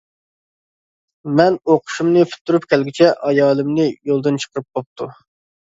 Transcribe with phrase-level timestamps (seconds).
[1.39, 5.13] مەن ئوقۇشۇمنى پۈتتۈرۈپ كەلگۈچە، ئايالىمنى يولدىن چىقىرىپ بوپتۇ.